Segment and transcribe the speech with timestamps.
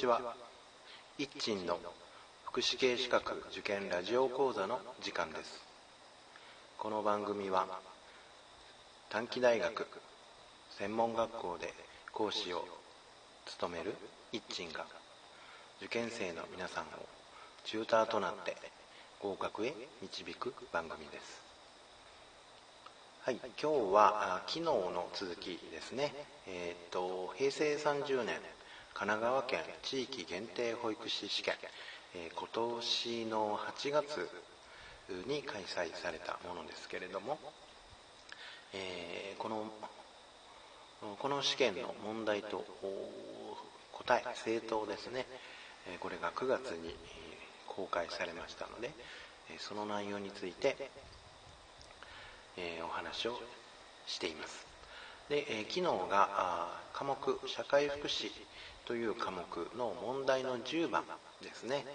[0.00, 0.34] ちは
[1.18, 1.78] 一鎮の
[2.46, 5.60] 福祉系資格受験ラジオ講座の時間です。
[6.78, 7.66] この番組は
[9.10, 9.86] 短期大学
[10.78, 11.74] 専門学校で
[12.14, 12.64] 講師を
[13.44, 13.94] 務める
[14.32, 14.86] 一鎮が
[15.82, 16.86] 受験生の皆さんを
[17.66, 18.56] チューターとなって
[19.20, 21.42] 合格へ導く番組です。
[23.20, 26.14] はい、今日は昨日の続きですね、
[26.46, 28.36] えーと、平成30年
[28.94, 31.54] 神奈川県地域限定保育士試験、
[32.14, 34.28] えー、今年の8月
[35.26, 37.38] に開催されたものですけれども、
[38.74, 39.64] えー、この
[41.18, 42.64] この試験の問題と
[43.92, 45.26] 答え正答ですね。
[46.00, 46.94] これが9月に
[47.66, 48.90] 公開されましたので
[49.58, 50.76] その内容について
[52.56, 53.38] えー、お話を
[54.06, 54.66] しています。
[55.30, 58.32] で、えー、昨日が科目社会福祉
[58.84, 59.40] という科目
[59.78, 61.04] の問題の10番
[61.40, 61.86] ですね、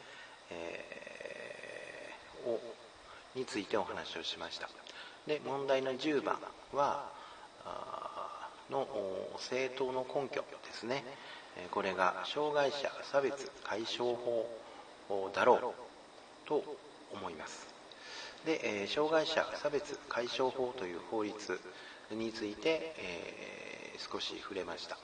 [0.49, 2.61] えー、を
[3.35, 4.69] についてお話をしました。
[5.27, 6.37] で問題の10番
[6.71, 7.11] は
[8.69, 8.87] の
[9.37, 11.03] 正当の根拠ですね。
[11.71, 16.63] これが障害者差別解消法だろうと
[17.13, 17.67] 思います。
[18.45, 21.59] で、障害者差別解消法という法律
[22.11, 24.97] について、えー、少し触れました、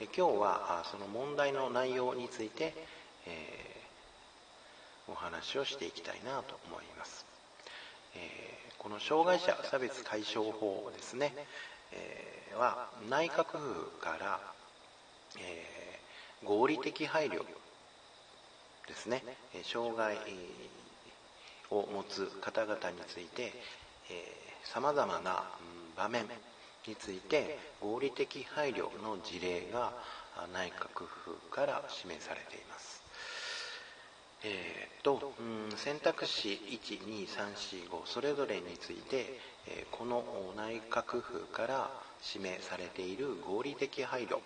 [0.00, 2.74] え今日はその問題の内容について、
[3.26, 7.24] えー、お話をしていきたいなと思います、
[8.16, 11.34] えー、この障害者差別解消法ですね、
[11.92, 14.40] えは内閣府から、
[15.38, 15.82] え
[16.44, 17.44] 合理的配慮
[18.88, 19.22] ですね。
[19.62, 20.16] 障害
[21.70, 23.52] を持つ方々について
[24.64, 25.44] さまざまな
[25.96, 26.26] 場面
[26.86, 29.92] について合理的配慮の事例が
[30.52, 33.02] 内閣府から示されています。
[34.44, 39.38] えーと、うん、選択肢12345それぞれについて、
[39.68, 40.24] えー、この
[40.56, 44.40] 内閣府から示されている合理的配慮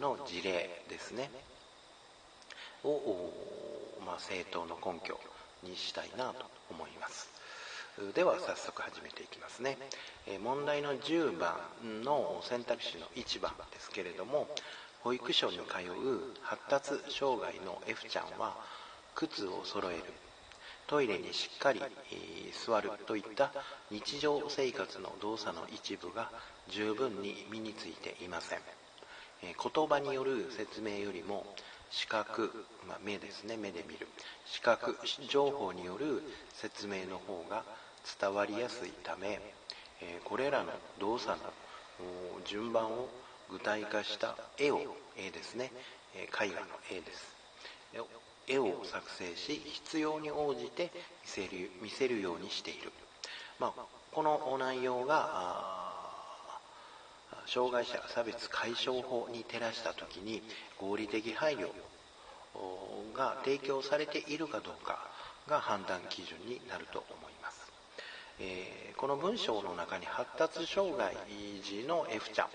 [0.00, 1.30] の事例ですね
[2.84, 3.32] を、
[4.06, 5.18] まあ、政党の根拠
[5.64, 7.28] にしたいなと思います
[8.14, 9.78] では早速始めていきますね。
[10.42, 11.54] 問題の10番
[12.02, 14.48] の選択肢の1番ですけれども
[15.02, 15.64] 保育所に通う
[16.42, 18.56] 発達障害の F ちゃんは
[19.14, 20.02] 靴を揃える。
[20.88, 21.80] トイレにしっかり
[22.66, 23.52] 座るといった
[23.92, 26.30] 日常生活の動作の一部が
[26.68, 28.58] 十分に身についていません。
[29.40, 31.46] 言葉による説明よりも
[31.90, 33.56] 視覚、まあ、目ですね。
[33.56, 34.08] 目で見る。
[34.46, 36.22] 視覚情報による
[36.54, 37.62] 説明の方が
[38.20, 39.40] 伝わりやすいため、
[40.00, 41.52] えこれらの動作の
[42.44, 43.08] 順番を
[43.50, 44.80] 具体化した絵を
[45.16, 45.70] 絵ですね
[46.14, 46.50] 絵画の
[46.90, 47.34] 絵です。
[48.46, 52.92] 絵を作成し必要に応じて見せる見せるようにしている、
[53.58, 53.82] まあ、
[54.12, 55.92] この内容が
[57.46, 60.42] 障害者差別解消法に照らした時に
[60.78, 61.68] 合理的配慮
[63.14, 64.98] が提供されているかどうか
[65.48, 67.33] が判断基準になると思います、
[68.40, 71.16] えー、この文章の中に発達障害
[71.62, 72.48] 児の F ちゃん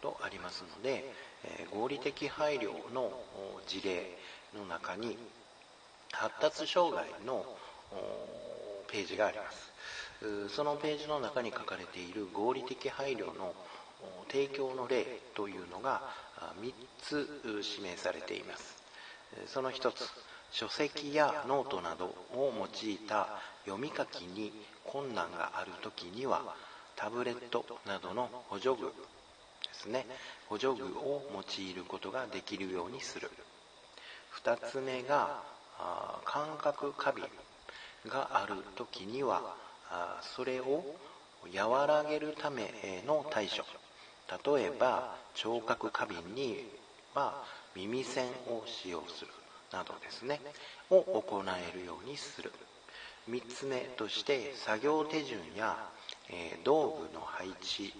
[0.00, 1.04] とありますので、
[1.44, 3.12] えー、合理的配慮の
[3.66, 4.16] 事例
[4.54, 5.16] の中に
[6.12, 7.46] 発達障害の
[8.88, 9.72] ページがあります。
[10.54, 13.54] そのページの中に書かれている合理的配慮の
[14.30, 15.04] 提供の例
[15.34, 16.02] というのが
[16.60, 18.76] 3つ示されています。
[19.46, 20.08] その1つ
[20.52, 24.52] 書籍やノートなどを用いた読み書きに
[24.84, 26.42] 困難がある時には
[26.96, 28.92] タブレットなどの補助具で
[29.72, 30.06] すね。
[30.48, 33.30] 補助具を用いることができるようにする。
[34.44, 35.42] 2つ目が
[36.24, 37.24] 感覚過敏
[38.06, 39.56] がある時には
[40.22, 40.84] それを
[41.54, 43.64] 和らげるための対処。
[44.54, 46.64] 例えば聴覚過敏に
[47.14, 47.44] は
[47.74, 49.30] 耳栓を使用する
[49.72, 50.40] などですね。
[50.90, 52.52] を行えるようにする。
[53.30, 55.76] 3つ目として作業手順や、
[56.30, 57.92] え、道具の配置、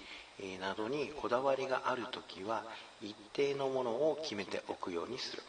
[0.61, 2.65] などにこだわりがある時は
[3.01, 5.43] 一定のものを決めておくようにする、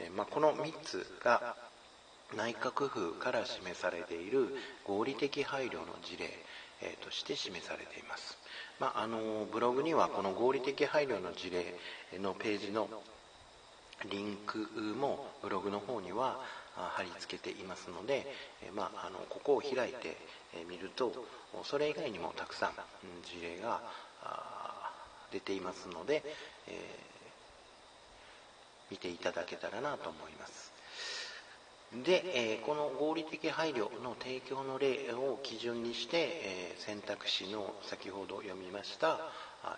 [0.00, 1.54] え、まあ、この3つが
[2.36, 4.48] 内閣府から示されている
[4.84, 6.30] 合理的配慮の事例、
[6.82, 8.36] えとして示されています。
[8.80, 12.88] まあ、あのブログにはこの合理的配慮の事例のページの
[14.10, 14.58] リンク
[14.98, 16.40] もブログの方には
[16.76, 18.26] 貼り付けていますので、
[18.74, 20.16] まあ、あのここを開いて
[20.68, 21.12] みると
[21.64, 22.70] それ以外にもたくさん
[23.24, 23.80] 事例が
[25.32, 26.22] 出ていますので、
[26.68, 26.78] え
[28.90, 30.72] 見ていただけたらなと思います。
[32.04, 39.18] で、えこの合理的配慮の提供の例を基準にして、え選択肢の先ほど読みました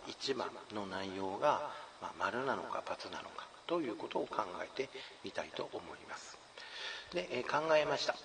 [0.07, 1.71] 1番の内容が、
[2.03, 4.91] ま丸なのか×なのかということを考えて
[5.25, 6.46] みたいと思います。
[7.15, 8.17] で、え考えました。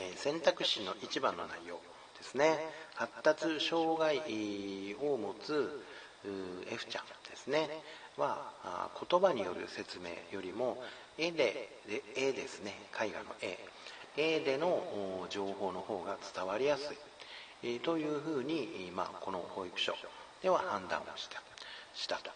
[0.00, 1.80] え選択肢の1番の内容
[2.18, 2.58] ですね。
[2.94, 4.18] 発達障害
[5.00, 5.82] を持つ
[6.70, 7.68] F ちゃんですね。
[8.16, 10.82] は言葉による説明よりも
[11.18, 11.68] 絵で
[12.16, 12.74] 絵ですね。
[12.92, 13.58] 絵画の絵。
[14.16, 16.94] 絵での情報の方が伝わりやす
[17.64, 17.80] い。
[17.80, 19.94] というふうに、まあ、この保育所
[20.42, 21.42] では判断をした。
[21.94, 22.30] したと。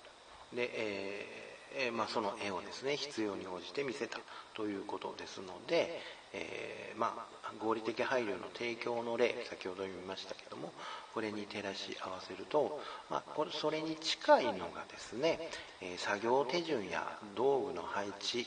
[0.54, 4.18] で、ええーまあ、その絵をですね必要に応じて見せた
[4.54, 6.00] ということですので、
[6.32, 10.72] えー、まあ、合理的配慮の提供の例先ほど読みましたけども
[11.14, 12.80] これに照らし合わせると、
[13.10, 15.38] まあ、これそれに近いのがですね、
[15.80, 17.06] え、作業手順や
[17.36, 18.46] 道具の配置、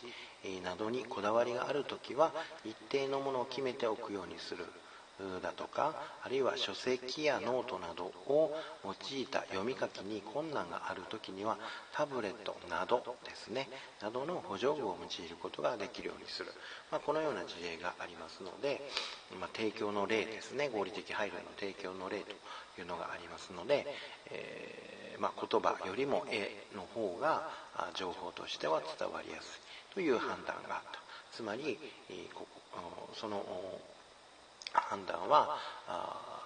[0.63, 2.31] などにこだわりがある時は
[2.65, 4.65] 一定のものを決めておくようにする。
[5.41, 11.57] だとかあるいは書籍やノートなどを用いた読み書きに困難がある時には
[11.93, 13.67] タブレットなどですね
[14.01, 16.51] などの補助具を用いることができるようにする、
[16.91, 18.81] まあ、このような事例がありますので、
[19.39, 22.31] まあ、提供の例ですね合理的配慮の提供の例と
[22.79, 23.85] いうのがありますので、
[24.31, 27.49] えー、まあ、言葉よりも絵の方が
[27.95, 29.59] 情報としては伝わりやす
[29.91, 31.01] いという判断があった。
[31.31, 31.79] つまり
[33.13, 33.41] その
[34.73, 35.57] 判断は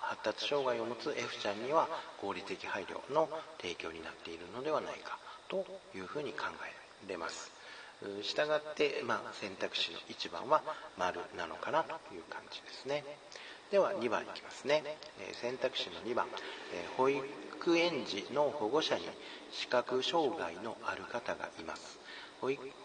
[0.01, 1.87] 発達障害を持つ F ちゃんには
[2.21, 3.29] 合理的配慮の
[3.61, 5.17] 提供になっているのではないか
[5.47, 6.45] というふうに考
[7.07, 7.51] えれます。
[8.23, 10.61] したがって、まあ、選択肢の1番は
[10.97, 13.03] 丸なのかなという感じですね。
[13.71, 14.83] では2番いきますね。
[15.41, 16.27] 選択肢の2番。
[16.97, 19.03] 保育園児の保護者に
[19.51, 21.99] 視覚障害のある方がいます。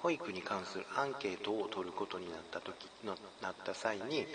[0.03, 4.27] 保育に関するアンケートを取ることになった時のなった際に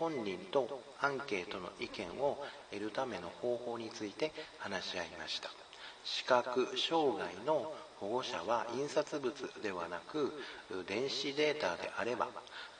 [0.00, 2.42] 本人とアンケートの意見を
[2.72, 5.50] 得るための方法について話し合いました。
[6.04, 10.32] 視覚障害の保護者は印刷物ではなく
[10.86, 12.28] 電子データであれば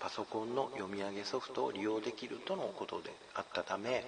[0.00, 4.04] パソコンの読み上げソフトを利用できるとのことであったため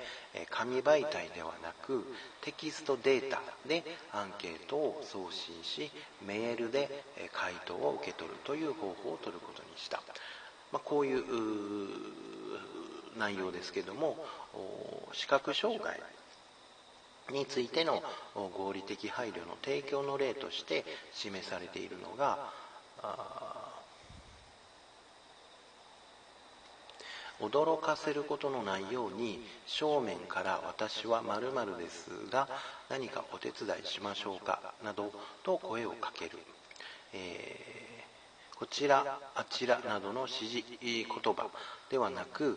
[0.49, 2.06] 紙媒体ではなく
[2.41, 5.91] テキストデータでアンケートを送信し
[6.26, 7.05] メールで
[7.35, 10.03] 回答を受け取るという方法を取ることにした、
[10.73, 11.23] まあ、こういう
[13.19, 14.17] 内容ですけども
[15.12, 16.00] 視覚障害
[17.31, 18.03] についての
[18.35, 22.38] 合理的配慮の提供の例として示されているのが
[27.41, 32.49] 驚かせることのないように正面から私は〇〇ですが
[32.88, 35.12] 何かお手伝いしましょうかなど
[35.43, 36.38] と声をかける、
[37.12, 37.81] えー
[38.62, 41.05] こちらあちらなどの指示言
[41.35, 41.50] 葉
[41.91, 42.56] ではなく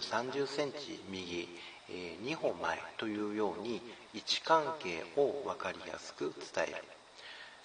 [0.00, 1.48] 30センチ右
[2.26, 3.80] 2歩前というように
[4.14, 6.76] 位置関係を分かりやすく伝える。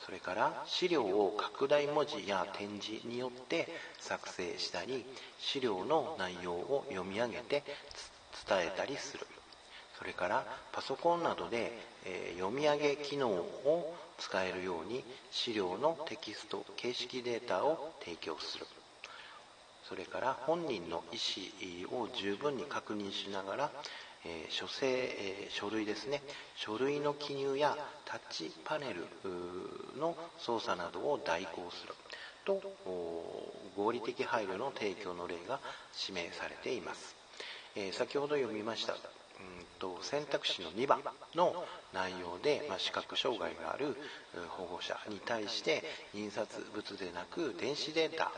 [0.06, 5.04] それから資料を拡大文字や展示によって作成したり
[5.40, 7.64] 資料の内容を読み上げて
[8.48, 9.26] 伝えたりする。
[10.00, 11.72] それからパソコンなどで、
[12.06, 18.66] え読み上げ機能を使えるように資料のテキスト形式データを提供する。
[19.84, 21.18] それから本人の意
[21.92, 23.72] 思を十分に確認しながら、
[24.26, 26.22] え、書生、え、書類ですね。
[26.56, 29.06] 書類の記入やタッチパネル
[30.00, 31.94] の操作などを代行する。
[32.46, 32.62] と
[33.76, 35.60] 合理的配慮の提供の例が
[36.08, 37.16] 指名されています、
[37.76, 38.96] え、先ほど読みました
[39.44, 41.02] んと選択肢の2番
[41.36, 43.96] の内容で、まあ、視覚障害がある
[44.50, 48.32] 保護者に対して印刷物でなく電子データ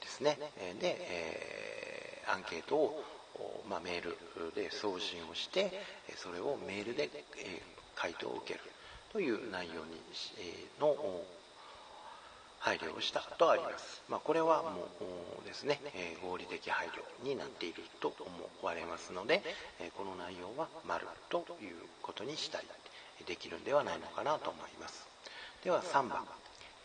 [0.00, 0.38] ですね。
[0.80, 3.04] で、えー、アンケートを、
[3.68, 4.16] まあ、メール
[4.54, 5.72] で送信をして
[6.16, 7.62] それをメールで、え、
[7.94, 8.60] 回答を受ける
[9.12, 10.00] という内容に、
[10.80, 11.22] の
[12.60, 14.02] 配慮をしたとあります。
[14.08, 14.88] まあ、これはも
[15.42, 19.42] うですね、えー、合理的配慮になっていると思われますので、
[19.80, 22.66] えー、この内容は丸ということにしたり
[23.26, 25.06] できるんではないのかなと思います。
[25.64, 26.24] では3番、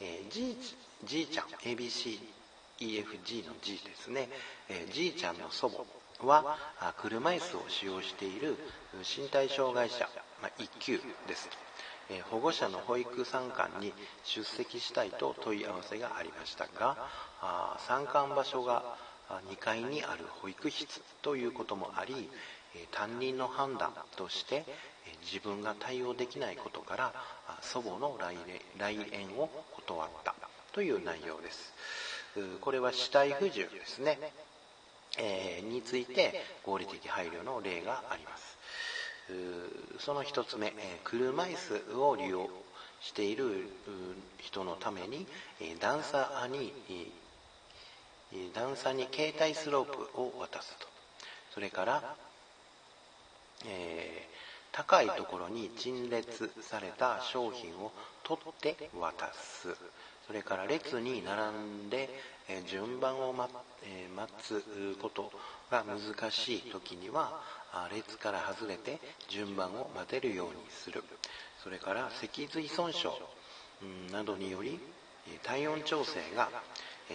[0.01, 0.57] えー、G,
[1.05, 1.45] G ちゃん。
[1.47, 4.29] ABCEFG の G ですね、
[4.69, 6.57] えー、G ちゃんの祖母は
[6.97, 8.57] 車椅子を使用している
[9.17, 10.07] 身体障害者、
[10.41, 11.49] まあ、1級です。
[12.07, 12.13] と。
[12.29, 13.93] 保護者の保育参観に
[14.23, 16.97] 出席したいと問い合わせがありましたが
[17.87, 18.83] 参観場所が
[19.49, 22.29] 2階にある保育室ということもあり
[22.91, 24.65] 担任の判断として
[25.31, 27.13] 自分が対応できないことから
[27.61, 28.35] 祖母の来
[29.11, 30.35] 園を断った
[30.71, 31.73] という内容です
[32.61, 34.17] これは死体不自由ですね、
[35.19, 38.57] えー、について合理的配慮の例があります
[39.99, 41.55] その一つ目車椅
[41.93, 42.49] 子を利用
[43.01, 43.69] している
[44.39, 45.27] 人のために
[45.79, 46.73] 段差に
[48.53, 50.87] 段差に携帯スロープを渡すと。
[51.53, 52.15] それから、
[53.65, 57.91] えー、高いところに陳列された商品を
[58.23, 59.75] 取って渡す。
[60.25, 62.09] それから列に並んで、
[62.67, 63.49] 順番を,、待
[64.41, 64.63] つ
[65.01, 65.31] こと
[65.69, 67.41] が難しい時には
[67.91, 68.99] 列から外れて
[69.29, 71.03] 順番を待てるようにする。
[71.63, 73.09] それから脊髄損傷
[74.11, 74.79] などにより
[75.43, 76.49] 体温調整が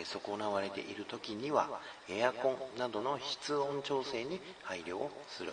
[0.05, 1.69] 損なわれている時には
[2.09, 5.53] エアコンなどの室温調整に配慮をする。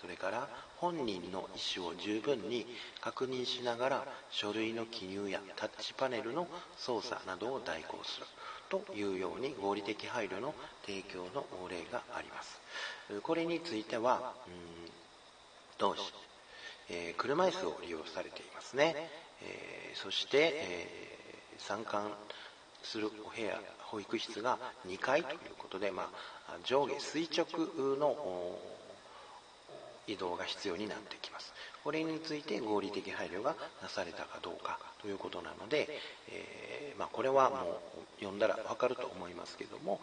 [0.00, 2.66] それから本人の意思を十分に
[3.00, 8.26] 確認しながら書類の記入やタッチパネルの操作などを代行する。
[8.72, 10.54] というように合理的配慮の
[10.86, 12.58] 提供の例があります。
[13.22, 14.32] これについては
[15.76, 16.00] 同志、
[16.88, 18.94] えー、車椅子を利用されていますね、
[19.42, 22.12] えー、そして、えー、参観
[22.82, 26.10] するお部屋保育室が2階ということで、ま
[26.48, 28.16] あ、上下垂直の
[30.06, 31.52] 移動が必要になってきます。
[31.84, 35.88] これについて合理的配慮がなされたかどうかということなので、
[36.30, 40.00] えー、まあ、これはもう読んだら分かると思いますけども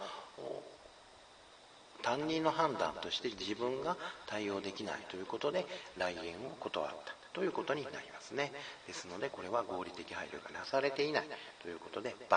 [2.01, 5.65] 担任の判断として自分が対応できないということで
[5.98, 8.51] 来園を断ったということになりますね。
[8.88, 11.27] ですのでこれは合理的配慮がなされていない
[11.62, 12.36] ということで×